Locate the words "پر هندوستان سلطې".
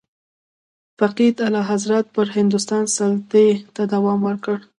2.15-3.47